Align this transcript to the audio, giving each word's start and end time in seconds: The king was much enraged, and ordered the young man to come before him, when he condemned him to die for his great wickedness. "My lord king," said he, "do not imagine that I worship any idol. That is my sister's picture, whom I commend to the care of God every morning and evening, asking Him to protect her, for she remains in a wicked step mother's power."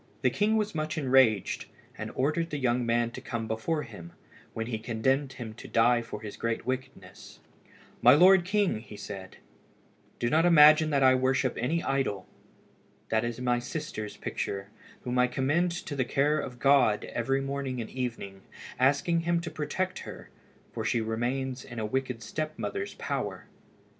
The 0.23 0.31
king 0.31 0.57
was 0.57 0.73
much 0.73 0.97
enraged, 0.97 1.65
and 1.95 2.09
ordered 2.15 2.49
the 2.49 2.57
young 2.57 2.83
man 2.87 3.11
to 3.11 3.21
come 3.21 3.47
before 3.47 3.83
him, 3.83 4.13
when 4.51 4.65
he 4.65 4.79
condemned 4.79 5.33
him 5.33 5.53
to 5.53 5.67
die 5.67 6.01
for 6.01 6.21
his 6.21 6.37
great 6.37 6.65
wickedness. 6.65 7.39
"My 8.01 8.15
lord 8.15 8.43
king," 8.43 8.83
said 8.97 9.35
he, 9.35 9.41
"do 10.17 10.27
not 10.31 10.43
imagine 10.43 10.89
that 10.89 11.03
I 11.03 11.13
worship 11.13 11.55
any 11.55 11.83
idol. 11.83 12.25
That 13.09 13.23
is 13.23 13.39
my 13.39 13.59
sister's 13.59 14.17
picture, 14.17 14.71
whom 15.01 15.19
I 15.19 15.27
commend 15.27 15.69
to 15.85 15.95
the 15.95 16.03
care 16.03 16.39
of 16.39 16.57
God 16.57 17.03
every 17.05 17.39
morning 17.39 17.79
and 17.79 17.91
evening, 17.91 18.41
asking 18.79 19.19
Him 19.19 19.39
to 19.41 19.51
protect 19.51 19.99
her, 19.99 20.31
for 20.73 20.83
she 20.83 20.99
remains 20.99 21.63
in 21.63 21.77
a 21.77 21.85
wicked 21.85 22.23
step 22.23 22.57
mother's 22.57 22.95
power." 22.95 23.45